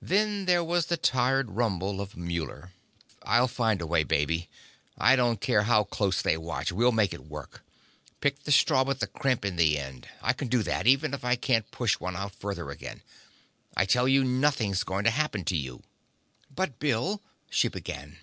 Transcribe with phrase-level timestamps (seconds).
[0.00, 2.70] Then there was the tired rumble of Muller.
[3.24, 4.48] "I'll find a way, baby.
[4.96, 7.60] I don't care how close they watch, we'll make it work.
[8.20, 11.24] Pick the straw with the crimp in the end I can do that, even if
[11.24, 13.02] I can't push one out further again.
[13.76, 15.82] I tell you, nothing's going to happen to you."
[16.54, 17.20] "But Bill"
[17.50, 18.18] she began.